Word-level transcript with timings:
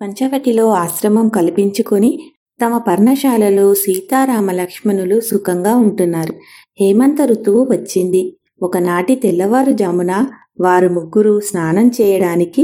పంచవటిలో 0.00 0.68
ఆశ్రమం 0.68 1.28
కల్పించుకొని 1.28 2.20
తమ 2.62 2.78
పర్ణశాలలో 2.78 3.74
సీతారామ 3.74 4.50
లక్ష్మణులు 4.50 5.20
సుఖంగా 5.20 5.76
ఉంటున్నారు. 5.76 6.34
హేమంత 6.80 7.16
ఋతువు 7.22 7.62
వచ్చింది. 7.70 8.36
ఒకనాటి 8.62 9.14
తెల్లవారుజామున 9.14 10.26
వారు 10.60 10.88
ముగ్గురు 10.88 11.40
స్నానం 11.40 11.88
చేయడానికి 11.88 12.62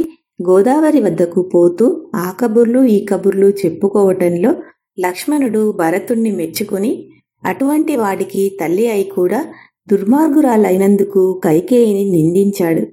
గోదావరి 0.49 1.01
వద్దకు 1.01 1.51
పోతూ 1.55 2.11
ఆ 2.15 2.35
కబుర్లు 2.41 2.81
ఈ 2.85 3.05
కబుర్లు 3.05 3.47
చెప్పుకోవటంలో 3.47 4.55
లక్ష్మణుడు 5.01 5.73
భరతుణ్ణి 5.73 6.31
మెచ్చుకుని 6.31 7.09
అటువంటి 7.45 7.97
వాడికి 7.97 8.59
తల్లి 8.61 8.89
అయి 8.89 9.05
కూడా 9.05 9.53
దుర్మార్గురాలైనందుకు 9.91 11.41
కైకేయిని 11.45 12.05
నిందించాడు. 12.11 12.87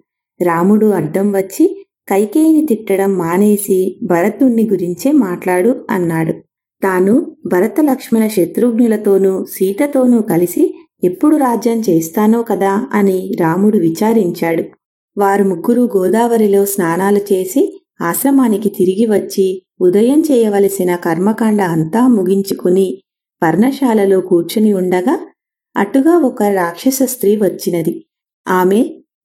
రాముడు 0.44 0.86
అడ్డం 0.86 1.32
వచ్చి 1.32 1.81
కైకేయిని 2.12 2.66
తిట్టడం 2.66 3.18
మానేసి 3.18 4.00
భరతుణ్ణి 4.04 4.70
గురించే 4.70 5.12
మాట్లాడు 5.12 5.86
అన్నాడు. 5.90 6.34
తాను 6.84 7.38
భరత 7.46 7.82
లక్ష్మణ 7.82 8.28
శత్రుఘ్నులతోనూ 8.28 9.46
సీతతోనూ 9.46 10.22
కలిసి 10.22 10.88
ఎప్పుడు 11.04 11.36
రాజ్యం 11.36 11.80
చేస్తానో 11.90 12.44
కదా 12.44 12.88
అని 12.94 13.32
రాముడు 13.40 13.78
విచారించాడు. 13.78 14.64
వారు 15.18 15.44
ముగ్గురు 15.44 15.90
గోదావరిలో 15.98 16.66
స్నానాలు 16.66 17.18
చేసి 17.18 17.82
ఆశ్రమానికి 18.02 18.70
తిరిగి 18.70 19.06
వచ్చి 19.06 19.64
ఉదయం 19.82 20.24
చేయవలసిన 20.32 20.96
కర్మకాండ 20.96 21.62
అంతా 21.62 22.08
ముగించుకుని 22.08 23.02
పర్ణశాలలో 23.44 24.22
కూర్చుని 24.22 24.74
ఉండగా 24.74 25.20
అటుగా 25.78 26.18
ఒక 26.18 26.44
రాక్షస 26.44 27.00
స్త్రీ 27.04 27.36
వచ్చినది. 27.36 28.06
ఆమె 28.48 28.80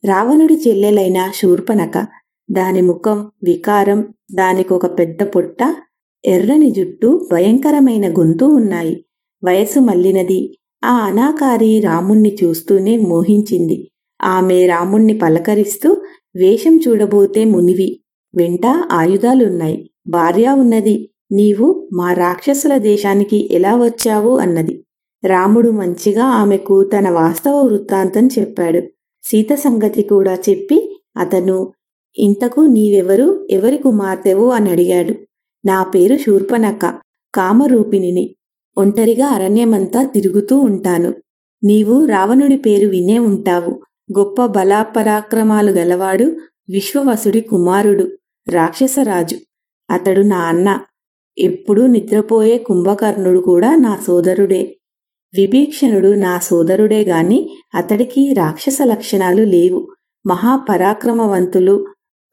రావణుడి 0.04 0.54
చెల్లెలైన 0.68 1.30
శూర్పనక 1.34 2.06
దాని 2.50 2.80
ముఖం 2.80 3.30
వికారం 3.44 4.14
దానికొక 4.34 4.98
పెద్ద 4.98 5.22
పొట్ట 5.22 5.76
ఎర్రని 6.24 6.70
జుట్టు 6.70 7.28
భయంకరమైన 7.32 8.18
గొంతు 8.18 8.44
ఉన్నాయి. 8.44 9.06
వయసు 9.44 9.80
మల్లినది 9.80 10.58
ఆ 10.84 10.96
అనాకారి 10.96 11.80
రాముణ్ణి 11.80 12.36
చూస్తూనే 12.44 12.96
మోహించింది. 12.96 13.90
ఆమె 14.22 14.66
రాముణ్ణి 14.66 15.18
పలకరిస్తూ 15.18 16.02
వేషం 16.36 16.80
చూడబోతే 16.88 17.44
మునివి 17.44 18.00
వెంట 18.36 18.66
ఆయుధాలున్నాయి. 18.92 19.90
భార్య 20.08 20.48
ఉన్నది. 20.50 21.10
నీవు 21.32 21.88
మా 21.92 22.12
రాక్షసుల 22.12 22.76
దేశానికి 22.76 23.54
ఎలా 23.54 23.76
వచ్చావు? 23.76 24.38
అన్నది. 24.38 24.84
రాముడు 25.24 25.70
మంచిగా 25.70 26.24
ఆమెకు 26.24 26.84
తన 26.84 27.10
వాస్తవ 27.10 27.60
వృత్తాంతం 27.60 28.28
చెప్పాడు. 28.38 28.80
సీత 29.22 29.54
సంగతి 29.54 30.02
కూడా 30.02 30.34
చెప్పి 30.34 31.02
అతను 31.16 31.72
ఇంతకు 32.16 32.60
నీవెవరు 32.60 33.46
ఎవరి 33.50 33.78
కుమార్తెవు 33.78 34.50
అని 34.50 34.70
అడిగాడు. 34.70 35.14
నా 35.66 35.82
పేరు 35.82 36.16
శూర్పనక్క 36.16 36.94
కామరూపిణిని. 37.34 38.36
ఒంటరిగా 38.78 39.26
అరణ్యమంతా 39.26 40.02
తిరుగుతూ 40.02 40.58
ఉంటాను. 40.58 41.14
నీవు 41.64 42.04
రావణుడి 42.04 42.56
పేరు 42.56 42.88
వినే 42.88 43.18
ఉంటావు. 43.18 43.82
గొప్ప 44.18 44.46
బలాపరాక్రమాలు 44.46 45.70
గలవాడు 45.70 46.24
విశ్వవసుడి 46.68 47.40
కుమారుడు 47.40 48.10
రాక్షసరాజు. 48.48 49.36
అతడు 49.90 50.20
నా 50.20 50.38
అన్న. 50.38 50.80
ఎప్పుడూ 51.38 51.86
నిద్రపోయే 51.86 52.58
కుంభకర్ణుడు 52.58 53.40
కూడా 53.40 53.74
నా 53.74 53.98
సోదరుడే. 54.06 54.76
విభీక్షణుడు 55.36 56.08
నా 56.08 56.38
సోదరుడే 56.38 57.04
గాని 57.04 57.56
అతడికి 57.74 58.32
రాక్షస 58.32 58.78
లక్షణాలు 58.84 59.42
లేవు. 59.42 59.88
మహాపరాక్రమవంతులు 60.26 61.86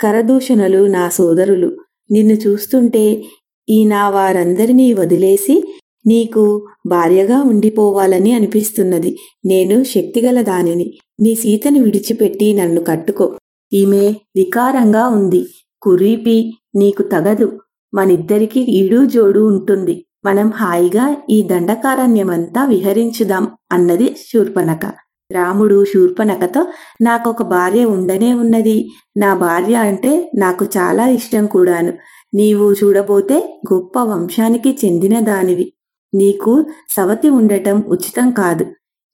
కరదూషణులు 0.03 0.87
నా 0.87 1.09
సోదరులు. 1.09 1.77
నిన్ను 2.11 2.33
చూస్తుంటే 2.33 3.23
ఈ 3.69 3.85
నా 3.85 4.09
వారందరినీ 4.09 4.93
వదిలేసి 4.93 5.79
నీకు 6.07 6.67
భార్యగా 6.87 7.41
ఉండిపోవాలని 7.41 8.33
అనిపిస్తున్నది. 8.33 9.17
నేను 9.45 9.83
శక్తిగల 9.83 10.41
దానిని. 10.41 10.99
నీ 11.21 11.35
సీతను 11.35 11.83
విడిచిపెట్టి 11.83 12.53
నన్ను 12.53 12.83
కట్టుకో. 12.83 13.33
ఈమె 13.73 14.13
వికారంగా 14.35 15.07
ఉంది. 15.07 15.45
కురీపి 15.81 16.53
నీకు 16.75 17.03
తగదు. 17.03 17.59
మనిద్దరికి 17.93 18.59
ఈడు 18.61 19.05
జోడు 19.05 19.39
ఉంటుంది. 19.39 20.05
మనం 20.25 20.49
హాయిగా 20.49 21.17
ఈ 21.29 21.41
దండకారణ్యమంతా 21.41 22.65
విహరించుదాం 22.65 23.47
అన్నది 23.71 24.15
శూర్పణక 24.33 24.93
రాముడు 25.31 25.85
శూర్పనకతో 25.85 26.67
నాకొక 27.01 27.41
భార్య 27.41 27.85
ఉండనే 27.85 28.33
ఉన్నది. 28.33 28.89
నా 29.17 29.33
భార్య 29.35 29.75
అంటే 29.75 30.31
నాకు 30.35 30.65
చాలా 30.65 31.07
ఇష్టం 31.07 31.45
కూడాను. 31.45 31.93
నీవు 32.33 32.73
చూడబోతే 32.73 33.59
గొప్ప 33.73 33.99
వంశానికి 33.99 34.77
చెందిన 34.85 35.19
దానివి. 35.19 35.73
నీకు 36.13 36.65
సవతి 36.89 37.29
ఉండటం 37.29 37.83
ఉచితం 37.87 38.31
కాదు. 38.31 38.65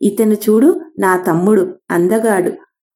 ఇతను 0.01 0.33
చూడు 0.33 0.81
నా 0.99 1.17
తమ్ముడు 1.17 1.67
అందగాడు 1.91 2.51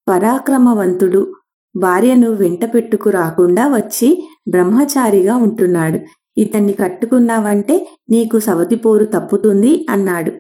పరాక్రమవంతుడు. 0.08 1.34
భార్యను 1.76 2.32
వెంట 2.32 2.74
పెట్టుకు 2.74 3.10
రాకుండా 3.10 3.68
వచ్చి 3.68 4.28
బ్రహ్మచారిగా 4.48 5.36
ఉంటున్నాడు. 5.36 6.00
ఇతన్ని 6.38 6.74
కట్టుకున్నావంటే 6.74 7.88
నీకు 8.10 8.40
సవతి 8.40 8.76
పోరు 8.76 9.06
తప్పుతుంది 9.06 9.86
అన్నాడు. 9.90 10.32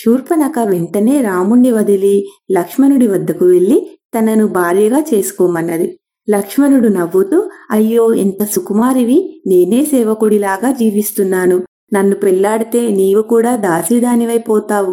శూర్పనక 0.00 0.58
వెంటనే 0.64 1.20
రాముణ్ణి 1.20 1.70
వదిలి 1.72 2.14
లక్ష్మణుడి 2.52 3.06
వద్దకు 3.06 3.44
వెళ్ళి 3.44 3.78
తనను 4.14 4.46
భార్యగా 4.50 5.00
చేసుకోమన్నది. 5.10 5.88
లక్ష్మణుడు 6.28 6.88
నవ్వుతూ 6.88 7.38
అయ్యో 7.70 8.04
ఎంత 8.14 8.42
సుకుమారివి! 8.44 9.18
నేనే 9.46 9.84
సేవకుడిలాగా 9.84 10.70
జీవిస్తున్నాను. 10.72 11.56
నన్ను 11.92 12.16
పెళ్ళాడితే 12.16 12.80
నీవు 12.90 13.22
కూడా 13.32 13.52
దాసిదానివైపోతావు. 13.66 14.92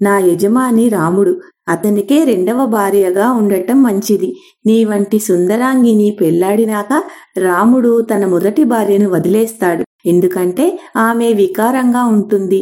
నా 0.00 0.14
యజమాని 0.20 0.88
రాముడు. 0.88 1.32
అతనికే 1.68 2.24
రెండవ 2.24 2.66
భార్యగా 2.74 3.26
ఉండటం 3.32 3.78
మంచిది. 3.82 4.28
నీ 4.66 4.78
వంటి 4.84 5.18
సుందరాంగిని 5.18 6.08
పెళ్ళాడినాక 6.20 6.92
రాముడు 7.38 7.92
తన 8.02 8.24
మొదటి 8.26 8.64
భార్యను 8.64 9.08
వదిలేస్తాడు. 9.10 9.82
ఎందుకంటే 10.06 10.66
ఆమె 10.98 11.28
వికారంగా 11.32 12.04
ఉంటుంది. 12.16 12.60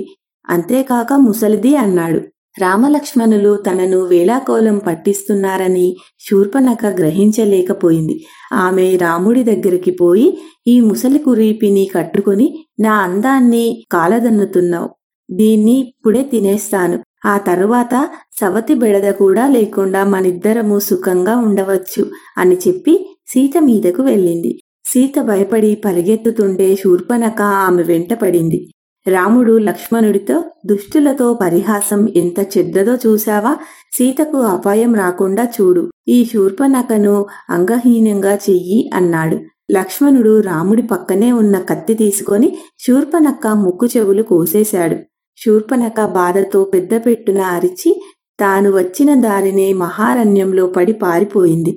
అంతేకాక 0.48 1.12
ముసలిది 1.12 1.76
అన్నాడు. 1.76 2.20
రామలక్ష్మణులు 2.58 3.56
తనను 3.56 4.00
వేళాకోలం 4.00 4.78
పట్టిస్తున్నారని 4.78 5.96
శూర్పనక 6.20 6.86
గ్రహించలేకపోయింది. 6.86 8.24
ఆమె 8.52 8.96
రాముడి 8.96 9.42
దగ్గరికి 9.44 9.90
పోయి 9.90 10.38
ఈ 10.66 10.80
ముసలి 10.80 11.18
కురీపిని 11.18 11.90
కట్టుకుని 11.94 12.64
నా 12.80 12.92
అందాన్ని 12.94 13.84
కాలదన్నుతున్నావు. 13.92 14.90
దీన్ని 15.30 15.80
ఇప్పుడే 15.80 16.22
తినేస్తాను. 16.22 16.98
ఆ 17.26 17.38
తరువాత 17.38 18.08
సవతి 18.40 18.74
బెడద 18.74 19.12
కూడా 19.12 19.48
లేకుండా 19.48 20.04
మనిద్దరము 20.04 20.78
సుఖంగా 20.78 21.36
ఉండవచ్చు 21.36 22.10
అని 22.38 22.56
చెప్పి 22.68 23.16
సీత 23.28 23.58
మీదకు 23.58 24.02
వెళ్ళింది. 24.02 24.60
సీత 24.86 25.20
భయపడి 25.20 25.74
పరిగెత్తుతుంటే 25.74 26.76
శూర్పనక 26.76 27.42
ఆమె 27.42 27.82
వెంట 27.82 28.14
పడింది. 28.14 28.70
రాముడు 29.06 29.58
లక్ష్మణుడితో 29.58 30.44
దుష్టులతో 30.66 31.34
పరిహాసం 31.34 32.08
ఎంత 32.16 32.38
చెడ్డదో 32.52 32.94
చూశావా? 33.06 33.52
సీతకు 33.92 34.38
అపాయం 34.38 34.94
రాకుండా 34.94 35.44
చూడు. 35.44 35.82
ఈ 36.08 36.24
శూర్పనకను 36.24 37.26
అంగహీనంగా 37.50 38.34
చెయ్యి 38.34 38.90
అన్నాడు. 38.94 39.38
లక్ష్మణుడు 39.70 40.40
రాముడి 40.40 40.82
పక్కనే 40.82 41.32
ఉన్న 41.32 41.58
కత్తి 41.58 41.94
తీసుకొని 41.94 42.58
శూర్పనక్క 42.78 43.46
ముక్కు 43.46 43.86
చెవులు 43.86 44.22
కోసేశాడు. 44.22 44.96
శూర్పనక 45.36 46.00
బాధతో 46.04 46.64
పెద్ద 46.64 46.94
పెట్టున 47.06 47.38
అరిచి 47.38 48.02
తాను 48.40 48.70
వచ్చిన 48.72 49.14
దారినే 49.20 49.72
మహారణ్యంలో 49.72 50.66
పడి 50.66 50.92
పారిపోయింది. 50.92 51.72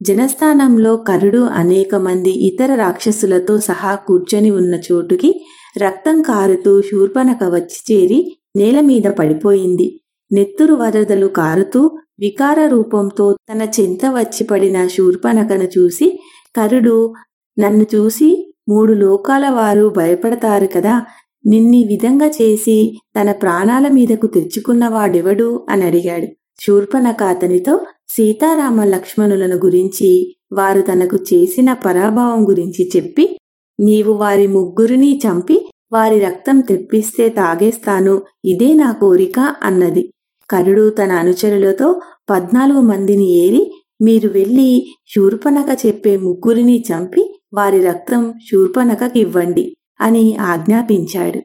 జనస్థానంలో 0.00 0.96
కరుడు 0.96 1.38
అనేక 1.38 1.94
మంది 1.94 2.30
ఇతర 2.30 2.74
రాక్షసులతో 2.74 3.60
సహా 3.60 3.94
కూర్చొని 3.94 4.50
ఉన్న 4.50 4.74
చోటుకి 4.92 5.30
రక్తం 5.78 6.22
కారుతూ 6.22 6.80
శూర్పనక 6.80 7.44
వచ్చి 7.44 7.78
చేరి 7.90 8.36
నేల 8.56 8.80
మీద 8.80 9.02
పడిపోయింది. 9.02 10.00
నెత్తురు 10.32 10.74
వరదలు 10.74 11.26
కారుతూ 11.26 11.90
వికార 12.20 12.66
రూపంతో 12.66 13.36
తన 13.52 13.62
చెంత 13.80 14.00
వచ్చి 14.06 14.44
పడిన 14.44 14.86
శూర్పనకను 14.86 15.68
చూసి 15.78 16.20
కరుడు 16.56 17.14
నన్ను 17.58 17.86
చూసి 17.94 18.54
మూడు 18.68 18.92
లోకాల 18.92 19.48
వారు 19.48 19.88
భయపడతారు 19.88 20.66
కదా 20.66 21.02
నిన్ని 21.46 21.84
విధంగా 21.84 22.26
చేసి 22.26 22.98
తన 23.20 23.32
ప్రాణాల 23.32 23.88
మీదకు 23.88 24.26
తెచ్చుకున్నవాడెవడు 24.26 25.66
అని 25.68 25.84
అడిగాడు. 25.84 26.26
శూర్పనక 26.60 27.22
అతనితో 27.22 27.80
సీతారామ 28.08 28.84
లక్ష్మణులను 28.84 29.56
గురించి 29.56 30.36
వారు 30.52 30.80
తనకు 30.80 31.16
చేసిన 31.16 31.72
పరాభావం 31.72 32.48
గురించి 32.48 32.90
చెప్పి 32.96 33.36
నీవు 33.80 34.12
వారి 34.12 34.46
ముగ్గురిని 34.46 35.20
చంపి 35.26 35.70
వారి 35.92 36.20
రక్తం 36.20 36.60
తెప్పిస్తే 36.60 37.28
తాగేస్తాను 37.28 38.22
ఇదే 38.44 38.72
నా 38.72 38.92
కోరిక 38.92 39.38
అన్నది. 39.62 40.12
కరుడు 40.50 40.90
తన 40.90 41.12
అనుచరులతో 41.12 42.00
పద్నాలుగు 42.30 42.80
మందిని 42.80 43.28
ఏరి 43.38 43.72
మీరు 44.02 44.28
వెళ్ళి 44.28 44.86
శూర్పనక 45.14 45.86
చెప్పే 45.86 46.16
ముగ్గురిని 46.16 46.84
చంపి 46.92 47.40
వారి 47.54 47.80
రక్తం 47.84 48.34
శూర్పనకకివ్వండి 48.52 49.76
అని 50.00 50.36
ఆజ్ఞాపించాడు. 50.36 51.40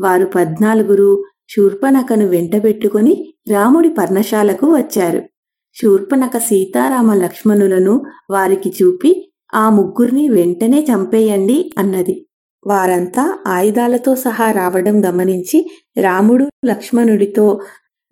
వారు 0.00 0.26
పద్నాలుగురు 0.26 1.24
శూర్పనకను 1.50 2.26
వెంటబెట్టుకుని 2.26 3.34
రాముడి 3.50 3.88
పర్ణశాలకు 3.88 4.66
వచ్చారు. 4.76 5.22
శూర్పనక 5.82 6.38
సీతారామ 6.38 7.14
లక్ష్మణులను 7.14 8.02
వారికి 8.30 8.72
చూపి 8.82 9.31
ఆ 9.52 9.64
ముగ్గురిని 9.70 10.24
వెంటనే 10.28 10.80
చంపేయండి 10.90 11.58
అన్నది. 11.78 12.14
వారంతా 12.66 13.24
ఆయుధాలతో 13.46 14.12
సహా 14.16 14.46
రావడం 14.50 14.96
గమనించి 15.06 15.58
రాముడు 15.98 16.44
లక్ష్మణుడితో 16.66 17.46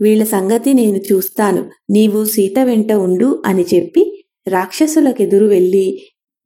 వీళ్ళ 0.01 0.23
సంగతి 0.29 0.71
నేను 0.75 1.01
చూస్తాను 1.11 1.63
నీవు 1.91 2.21
సీత 2.35 2.59
వెంట 2.61 2.93
ఉండు 3.07 3.29
అని 3.47 3.65
చెప్పి 3.75 4.03
రాక్షసులకెదురు 4.47 5.47
వెళ్ళి 5.47 5.87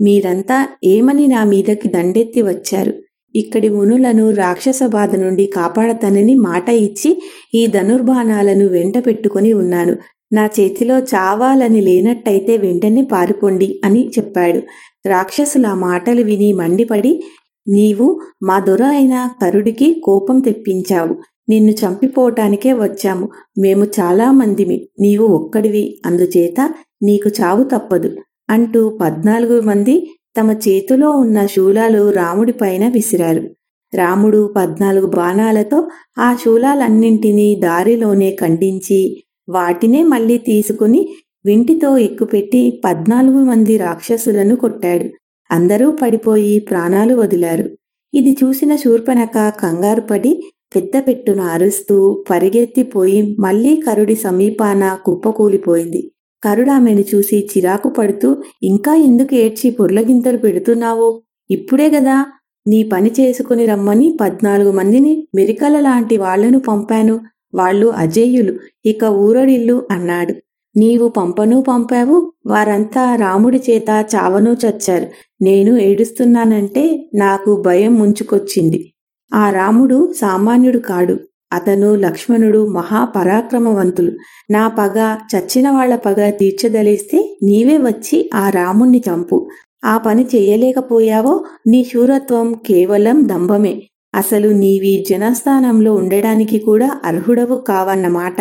మీరంతా 0.00 0.56
ఏమని 0.84 1.26
నా 1.26 1.40
మీదకి 1.44 1.88
దండెత్తి 1.88 2.40
వచ్చారు? 2.42 2.92
ఇక్కడి 3.34 3.68
మునులను 3.68 4.24
రాక్షస 4.32 4.80
బాధ 4.88 5.12
నుండి 5.16 5.44
కాపాడతానని 5.56 6.34
మాట 6.40 6.68
ఇచ్చి 6.80 7.10
ఈ 7.54 7.62
ధనుర్బాణాలను 7.66 8.66
వెంట 8.68 8.96
పెట్టుకుని 9.06 9.50
ఉన్నాను. 9.52 9.94
నా 10.34 10.44
చేతిలో 10.46 10.98
చావాలని 10.98 11.80
లేనట్టయితే 11.80 12.56
వెంటనే 12.56 13.02
పారిపోండి 13.12 13.80
అని 13.84 14.08
చెప్పాడు. 14.08 14.60
రాక్షసుల 15.08 15.66
మాటలు 15.66 16.22
విని 16.22 16.52
మండిపడి 16.52 17.24
నీవు 17.68 18.20
మా 18.42 18.60
దొర 18.60 18.82
అయిన 18.84 19.28
కరుడికి 19.42 20.00
కోపం 20.04 20.40
తెప్పించావు. 20.40 21.16
నిన్ను 21.48 21.72
చంపిపోవటానికే 21.72 22.72
వచ్చాము. 22.72 23.28
మేము 23.58 23.84
చాలా 23.84 24.32
మందిమి. 24.32 24.88
నీవు 25.00 25.26
ఒక్కడివి. 25.26 26.02
అందుచేత 26.06 26.60
నీకు 27.02 27.28
చావు 27.28 27.64
తప్పదు 27.64 28.16
అంటూ 28.50 28.98
పద్నాలుగు 29.02 29.60
మంది 29.60 30.14
తమ 30.40 30.50
చేతిలో 30.50 31.10
ఉన్న 31.10 31.46
శూలాలు 31.46 32.10
రాముడిపైన 32.10 32.88
విసిరారు. 32.88 33.48
రాముడు 33.94 34.54
పద్నాలుగు 34.56 35.06
బాణాలతో 35.06 35.88
ఆ 36.18 36.36
శూలాలన్నింటినీ 36.44 37.54
దారిలోనే 37.54 38.36
ఖండించి 38.40 39.24
వాటినే 39.48 40.02
మళ్ళీ 40.02 40.38
తీసుకుని 40.38 41.08
వింటితో 41.46 41.98
ఎక్కుపెట్టి 41.98 42.80
పద్నాలుగు 42.84 43.44
మంది 43.44 43.76
రాక్షసులను 43.78 44.56
కొట్టాడు. 44.56 45.04
అందరూ 45.50 45.90
పడిపోయి 45.90 46.60
ప్రాణాలు 46.60 47.14
వదిలారు. 47.14 47.70
ఇది 48.14 48.32
చూసిన 48.44 48.76
శూర్పనక 48.76 49.36
కంగారు 49.60 50.00
పడి 50.00 50.32
పెద్ద 50.76 51.08
పెట్టును 51.08 51.42
అరుస్తూ 51.42 52.24
పరిగెత్తిపోయి 52.30 53.36
మళ్ళీ 53.40 53.76
కరుడి 53.76 54.14
సమీపాన 54.14 54.98
కుప్పకూలిపోయింది. 55.06 56.10
కరుడామెను 56.44 57.04
చూసి 57.14 57.48
చిరాకు 57.52 57.88
పడుతూ 57.88 58.36
ఇంకా 58.62 58.94
ఎందుకు 58.94 59.34
ఏడ్చి 59.34 59.70
పొర్లగింతలు 59.70 60.38
పెడుతున్నావు? 60.38 61.22
ఇప్పుడే 61.50 61.90
గదా 61.90 62.26
నీ 62.68 62.82
పని 62.82 63.10
చేసుకుని 63.20 63.66
రమ్మని 63.66 64.18
పద్నాలుగు 64.20 64.70
మందిని 64.72 65.28
మెరికల 65.34 65.80
లాంటి 65.80 66.16
వాళ్ళను 66.16 66.58
పంపాను. 66.58 67.20
వాళ్ళు 67.54 67.86
అజేయులు. 67.86 68.54
ఇక 68.86 69.04
ఊరడిల్లు 69.04 69.82
అన్నాడు. 69.90 70.34
నీవు 70.76 71.08
పంపను 71.08 71.62
పంపావు 71.62 72.32
వారంతా 72.46 73.14
రాముడి 73.14 73.60
చేత 73.70 74.06
చావను 74.14 74.56
చచ్చారు. 74.66 75.06
నేను 75.42 75.76
ఏడుస్తున్నానంటే 75.76 77.10
నాకు 77.14 77.62
భయం 77.62 77.94
ముంచుకొచ్చింది. 77.94 78.94
ఆ 79.34 79.50
రాముడు 79.50 80.12
సామాన్యుడు 80.12 80.78
కాడు. 80.78 81.16
అతను 81.52 81.94
లక్ష్మణుడు 81.94 82.66
మహాపరాక్రమవంతులు. 82.66 84.12
నా 84.50 84.68
పగ 84.68 85.16
చచ్చిన 85.36 85.70
వాళ్ళ 85.70 85.96
పగ 85.96 86.30
తీర్చదలిస్తే 86.30 87.38
నీవే 87.42 87.78
వచ్చి 87.78 88.30
ఆ 88.34 88.50
రాముణ్ణి 88.50 89.02
చంపు. 89.10 89.48
ఆ 89.84 89.98
పని 89.98 90.26
చెయ్యలేకపోయావో 90.34 91.44
నీ 91.66 91.84
శూరత్వం 91.84 92.52
కేవలం 92.52 93.28
దంభమే. 93.28 93.82
అసలు 94.14 94.48
నీవి 94.48 95.04
జనస్థానంలో 95.10 95.94
ఉండడానికి 95.94 96.58
కూడా 96.58 97.00
అర్హుడవు 97.04 97.56
కావన్నమాట. 97.68 98.38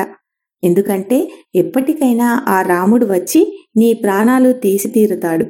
ఎందుకంటే 0.64 1.18
ఎప్పటికైనా 1.56 2.44
ఆ 2.48 2.62
రాముడు 2.62 3.06
వచ్చి 3.06 3.42
నీ 3.78 3.94
ప్రాణాలు 3.94 4.54
తీసి 4.54 4.88
తీరుతాడు 4.88 5.46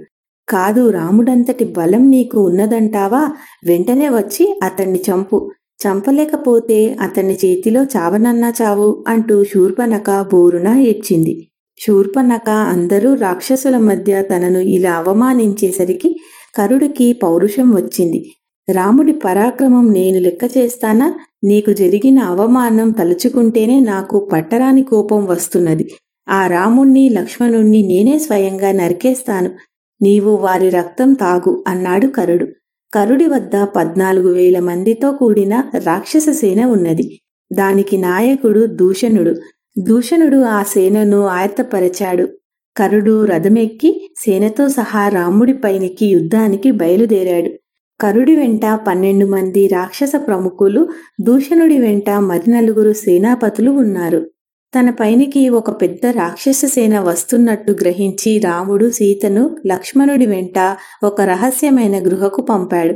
కాదు 0.50 0.90
రాముడంతటి 0.90 1.66
బలం 1.66 2.10
నీకు 2.10 2.38
ఉన్నదంటావా? 2.40 3.22
వెంటనే 3.66 4.10
వచ్చి 4.10 4.60
అతన్ని 4.64 5.00
చంపు. 5.00 5.52
చంపలేకపోతే 5.82 6.98
అతన్ని 7.02 7.36
చేతిలో 7.46 7.84
చావనన్నా 7.84 8.54
చావు 8.62 9.04
అంటూ 9.08 9.44
శూర్పనక 9.44 10.10
బోరున 10.34 10.68
ఏడ్చింది. 10.82 11.34
శూర్పనక 11.80 12.50
అందరూ 12.50 13.14
రాక్షసుల 13.16 13.78
మధ్య 13.78 14.22
తనను 14.22 14.60
ఇలా 14.60 14.94
అవమానించేసరికి 14.94 16.10
కరుడికి 16.56 17.14
పౌరుషం 17.14 17.72
వచ్చింది. 17.76 18.22
రాముడి 18.70 19.12
పరాక్రమం 19.12 19.94
నేను 19.94 20.20
లెక్క 20.20 20.58
చేస్తానా? 20.58 21.14
నీకు 21.44 21.72
జరిగిన 21.72 22.20
అవమానం 22.20 22.92
తలుచుకుంటేనే 22.92 23.80
నాకు 23.80 24.30
పట్టరాని 24.34 24.84
కోపం 24.84 25.26
వస్తున్నది. 25.26 25.92
ఆ 26.30 26.48
రాముణ్ణి 26.48 27.10
లక్ష్మణుణ్ణి 27.10 27.82
నేనే 27.82 28.20
స్వయంగా 28.20 28.72
నరికేస్తాను. 28.72 29.52
నీవు 30.02 30.36
వారి 30.36 30.70
రక్తం 30.70 31.14
తాగు 31.14 31.64
అన్నాడు 31.68 32.08
కరుడు. 32.08 32.48
కరుడి 32.94 33.28
వద్ద 33.28 33.56
పద్నాలుగు 33.56 34.34
వేల 34.34 34.60
మందితో 34.60 35.12
కూడిన 35.12 35.64
రాక్షస 35.86 36.30
సేన 36.30 36.66
ఉన్నది. 36.66 37.20
దానికి 37.54 37.98
నాయకుడు 37.98 38.66
దూషణుడు. 38.66 39.36
దూషణుడు 39.80 40.38
ఆ 40.38 40.64
సేనను 40.64 41.26
ఆయత్తపరచాడు. 41.28 42.28
కరుడు 42.78 43.26
రథమెక్కి 43.26 44.14
సేనతో 44.20 44.70
సహా 44.70 45.08
రాముడి 45.08 45.54
పైనికి 45.54 46.06
యుద్ధానికి 46.06 46.72
బయలుదేరాడు. 46.72 47.52
కరుడి 48.04 48.36
వెంట 48.36 48.62
పన్నెండు 48.88 49.26
మంది 49.26 49.68
రాక్షస 49.68 50.12
ప్రముఖులు 50.28 50.88
దూషణుడి 51.22 51.78
వెంట 51.80 52.10
మరి 52.10 52.52
నలుగురు 52.52 52.94
సేనాపతులు 52.94 53.72
ఉన్నారు. 53.72 54.30
తన 54.74 54.90
పైనికి 54.90 55.50
ఒక 55.50 55.82
పెద్ద 55.82 56.06
రాక్షస 56.06 56.66
సేన 56.66 57.00
వస్తున్నట్టు 57.00 57.72
గ్రహించి 57.72 58.40
రాముడు 58.40 58.90
సీతను 58.90 59.58
లక్ష్మణుడి 59.68 60.26
వెంట 60.26 60.78
ఒక 61.04 61.22
రహస్యమైన 61.22 62.08
గృహకు 62.08 62.42
పంపాడు. 62.42 62.96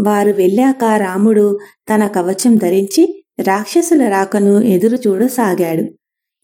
వారు 0.00 0.32
వెళ్ళాక 0.32 0.84
రాముడు 0.84 1.58
తన 1.94 2.06
కవచం 2.06 2.56
ధరించి 2.56 3.24
రాక్షసుల 3.40 4.02
రాకను 4.08 4.60
ఎదురు 4.60 4.98
చూడసాగాడు. 5.06 5.84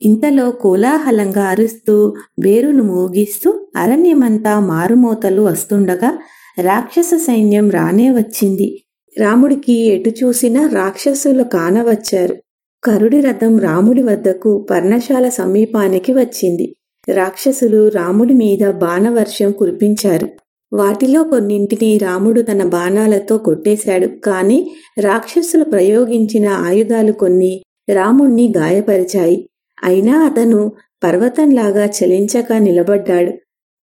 ఇంతలో 0.02 0.50
కోలాహలంగా 0.50 1.44
అరుస్తూ 1.44 2.14
వేరును 2.40 2.82
మోగిస్తూ 2.82 3.68
అరణ్యమంతా 3.76 4.60
మారుమోతలు 4.60 5.42
వస్తుండగా 5.42 6.18
రాక్షస 6.60 7.10
సైన్యం 7.14 7.70
రానే 7.70 8.10
వచ్చింది. 8.10 8.82
రాముడికి 9.20 9.72
ఎటు 9.72 10.10
చూసినా 10.10 10.70
రాక్షసులు 10.72 11.42
కానవచ్చారు. 11.42 12.36
కరుడి 12.84 13.20
రథం 13.20 13.58
రాముడి 13.58 14.02
వద్దకు 14.02 14.66
పర్ణశాల 14.70 15.28
సమీపానికి 15.28 16.12
వచ్చింది. 16.12 16.76
రాక్షసులు 17.08 17.88
రాముడి 17.88 18.34
మీద 18.34 18.70
బాణవర్షం 18.70 19.52
కురిపించారు. 19.52 20.28
వాటిలో 20.72 21.22
కొన్నింటిని 21.22 21.98
రాముడు 21.98 22.40
తన 22.40 22.62
బాణాలతో 22.62 23.38
కొట్టేశాడు. 23.38 24.06
కాని 24.06 24.70
రాక్షసులు 24.98 25.64
ప్రయోగించిన 25.64 26.48
ఆయుధాలు 26.48 27.12
కొన్ని 27.12 27.62
రాముణ్ణి 27.88 28.52
గాయపరిచాయి. 28.56 29.48
అయినా 29.84 30.18
అతను 30.18 30.72
పర్వతంలాగా 31.04 31.84
చలించక 31.84 32.52
నిలబడ్డాడు. 32.52 33.32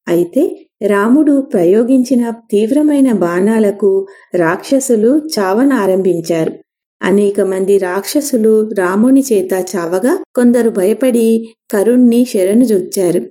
అయితే 0.09 0.64
రాముడు 0.81 1.41
ప్రయోగించిన 1.41 2.31
తీవ్రమైన 2.31 3.13
బాణాలకు 3.13 3.91
రాక్షసులు 4.35 5.23
చావనారంభించారు 5.39 6.53
అనేక 7.01 7.41
మంది 7.41 7.79
రాక్షసులు 7.79 8.71
రాముని 8.79 9.23
చేత 9.33 9.53
చావగా 9.77 10.13
కొందరు 10.35 10.71
భయపడి 10.71 11.29
కరుణ్ణి 11.73 12.21
శరణుజొచ్చారు 12.25 13.23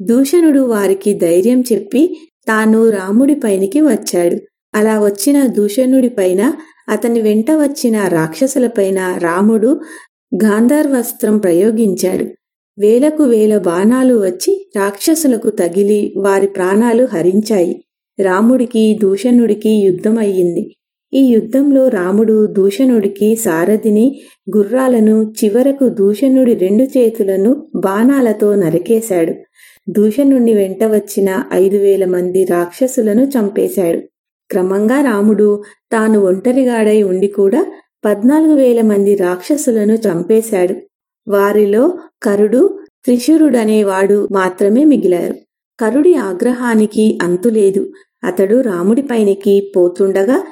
దూషణుడు 0.00 0.62
వారికి 0.66 1.14
ధైర్యం 1.14 1.60
చెప్పి 1.72 2.02
తాను 2.48 2.80
రాముడి 2.90 3.34
పైనికి 3.34 3.80
వచ్చాడు. 3.80 4.36
అలా 4.74 4.94
వచ్చిన 5.00 5.46
దూషణుడిపైన 5.46 6.42
అతని 6.88 7.20
వెంట 7.20 7.50
వచ్చిన 7.50 7.96
రాక్షసులపైన 8.08 8.98
రాముడు 9.18 9.70
గాంధార్వస్త్రం 10.44 11.38
ప్రయోగించాడు. 11.38 12.26
వేలకు 12.78 13.22
వేల 13.22 13.58
బాణాలు 13.58 14.14
వచ్చి 14.14 14.66
రాక్షసులకు 14.76 15.50
తగిలి 15.50 16.14
వారి 16.16 16.46
ప్రాణాలు 16.46 17.04
హరించాయి. 17.04 17.84
రాముడికి 18.20 18.98
దూషణుడికి 19.02 19.70
యుద్ధమయ్యింది 19.70 20.64
ఈ 21.14 21.22
యుద్ధంలో 21.26 21.88
రాముడు 21.88 22.46
దూషణుడికి 22.46 23.36
సారథిని 23.36 24.20
గుర్రాలను 24.56 25.34
చివరకు 25.44 25.88
దూషణుడి 25.88 26.54
రెండు 26.54 26.84
చేతులను 26.84 27.66
బాణాలతో 27.76 28.54
నరికేశాడు. 28.54 29.34
దూషణుణ్ణి 29.88 30.54
వెంట 30.54 30.84
వచ్చిన 30.84 31.44
ఐదు 31.52 31.76
వేల 31.76 32.04
మంది 32.04 32.44
రాక్షసులను 32.44 33.22
చంపేశాడు. 33.24 34.00
క్రమంగా 34.50 35.00
రాముడు 35.00 35.62
తాను 35.92 36.18
ఒంటరిగాడై 36.20 37.02
ఉండి 37.02 37.26
కూడా 37.26 37.66
పద్నాలుగు 38.04 38.54
వేల 38.54 38.80
మంది 38.80 39.14
రాక్షసులను 39.14 39.94
చంపేశాడు. 39.94 40.74
వారిలో 41.28 41.98
కరుడు 42.22 42.80
త్రిశూరుడనేవాడు 43.04 44.28
మాత్రమే 44.32 44.84
మిగిలారు. 44.84 45.34
కరుడి 45.80 46.14
ఆగ్రహానికి 46.14 47.18
అంతులేదు 47.22 47.92
అతడు 48.24 48.60
రాముడిపైనికి 48.60 49.72
పోతుండగా 49.76 50.42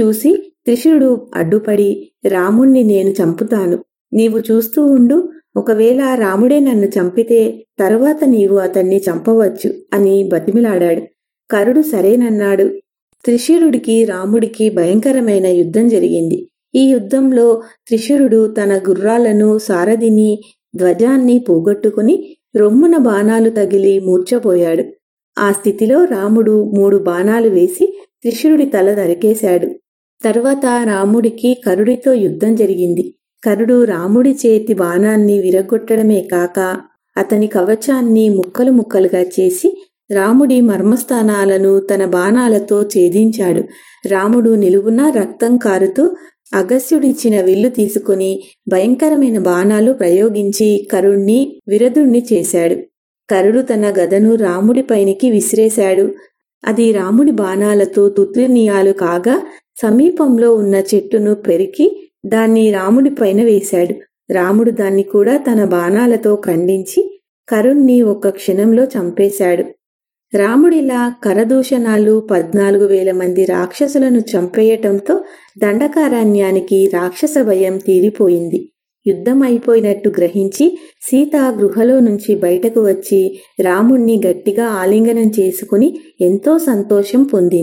చూసి 0.00 0.52
త్రిశూరుడు 0.64 1.30
అడ్డుపడి 1.34 2.12
రాముణ్ణి 2.28 2.82
నేను 2.82 3.10
చంపుతాను. 3.10 3.78
నీవు 4.12 4.38
చూస్తూ 4.38 4.86
ఉండు. 4.86 5.28
ఒకవేళ 5.56 6.14
రాముడే 6.14 6.60
నన్ను 6.60 6.86
చంపితే 6.86 7.66
తరువాత 7.78 8.24
నీవు 8.24 8.56
అతన్ని 8.56 8.98
చంపవచ్చు 8.98 9.74
అని 9.92 10.30
బతిమిలాడాడు. 10.32 11.02
కరుడు 11.50 11.82
సరేనన్నాడు. 11.82 12.80
త్రిశూరుడికి 13.24 14.04
రాముడికి 14.04 14.70
భయంకరమైన 14.70 15.46
యుద్ధం 15.46 15.88
జరిగింది. 15.88 16.50
ఈ 16.74 16.82
యుద్ధంలో 16.90 17.46
త్రిశూరుడు 17.86 18.40
తన 18.48 18.72
గుర్రాలను 18.88 19.58
సారథిని 19.58 20.30
ధ్వజాన్ని 20.74 21.38
పోగొట్టుకుని 21.38 22.14
రొమ్మున 22.56 22.96
బాణాలు 22.98 23.50
తగిలి 23.50 23.94
మూర్చపోయాడు 24.00 24.84
ఆ 25.36 25.52
స్థితిలో 25.52 25.98
రాముడు 26.04 26.54
మూడు 26.74 26.96
బాణాలు 26.98 27.48
వేసి 27.48 27.84
త్రిశూరుడి 28.22 28.66
తల 28.66 28.94
దరికేశాడు. 28.94 29.68
తర్వాత 30.22 30.66
రాముడికి 30.84 31.50
కరుడితో 31.66 32.12
యుద్ధం 32.16 32.52
జరిగింది. 32.54 33.04
కరుడు 33.42 33.84
రాముడి 33.84 34.32
చేతి 34.32 34.74
బాణాన్ని 34.74 35.38
విరగొట్టడమే 35.38 36.20
కాక 36.32 36.58
అతని 37.16 37.46
కవచాన్ని 37.46 38.28
ముక్కలు 38.28 38.70
ముక్కలుగా 38.70 39.22
చేసి 39.36 39.68
రాముడి 40.10 40.60
మర్మస్థానాలను 40.60 41.80
తన 41.80 42.04
బాణాలతో 42.04 42.82
ఛేదించాడు. 42.82 43.62
రాముడు 44.06 44.50
నిలువున 44.54 45.10
రక్తం 45.10 45.56
కారుతూ 45.56 46.16
అగస్యుడిచ్చిన 46.54 47.40
విల్లు 47.40 47.68
తీసుకుని 47.68 48.42
భయంకరమైన 48.68 49.38
బాణాలు 49.38 49.92
ప్రయోగించి 49.92 50.88
కరుణ్ణి 50.92 51.60
విరదుణ్ణి 51.68 52.26
చేశాడు. 52.32 52.76
కరుడు 53.30 53.62
తన 53.62 53.90
గదను 53.98 54.34
రాముడి 54.34 54.82
పైనికి 54.82 55.30
విసిరేశాడు. 55.30 56.14
అది 56.64 56.92
రాముడి 56.92 57.30
బాణాలతో 57.32 58.08
తుత్రినీయాలు 58.08 58.92
కాగా 58.92 59.42
సమీపంలో 59.82 60.54
ఉన్న 60.54 60.74
చెట్టును 60.94 61.34
పెరికి 61.34 61.86
దాన్ని 62.26 62.72
రాముడి 62.72 63.10
పైన 63.10 63.42
వేశాడు. 63.42 63.94
రాముడు 64.30 64.70
దాన్ని 64.70 65.02
కూడా 65.02 65.36
తన 65.36 65.64
బాణాలతో 65.64 66.36
ఖండించి 66.36 67.20
కరుణ్ణి 67.48 68.02
ఒక 68.02 68.28
క్షణంలో 68.28 68.84
చంపేశాడు. 68.84 69.64
రాముడిలా 70.32 71.00
కరదూషణాలు 71.24 72.14
పద్నాలుగు 72.30 72.86
వేల 72.86 73.10
మంది 73.12 73.42
రాక్షసులను 73.44 74.20
చంపేయటంతో 74.30 75.14
దండకారణ్యానికి 75.58 76.78
రాక్షస 76.94 77.34
భయం 77.42 77.74
తీరిపోయింది. 77.78 78.60
యుద్ధం 79.06 79.38
అయిపోయినట్టు 79.42 80.10
గ్రహించి 80.18 80.66
సీత 81.02 81.36
గృహలో 81.58 81.96
నుంచి 82.00 82.32
బయటకు 82.36 82.82
వచ్చి 82.84 83.20
రాముణ్ణి 83.60 84.16
గట్టిగా 84.26 84.66
ఆలింగనం 84.80 85.28
చేసుకుని 85.38 85.90
ఎంతో 86.20 86.54
సంతోషం 86.58 87.22
పొందింది. 87.22 87.62